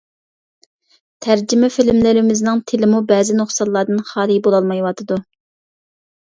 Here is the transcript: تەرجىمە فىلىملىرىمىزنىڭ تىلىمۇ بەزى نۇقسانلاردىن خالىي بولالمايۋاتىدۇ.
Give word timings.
تەرجىمە 1.25 1.69
فىلىملىرىمىزنىڭ 1.75 2.63
تىلىمۇ 2.71 3.03
بەزى 3.11 3.37
نۇقسانلاردىن 3.41 4.01
خالىي 4.09 4.41
بولالمايۋاتىدۇ. 4.49 5.21